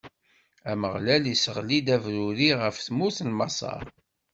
[0.71, 3.85] Ameɣlal isseɣli-d abruri ɣef tmurt n Maṣer.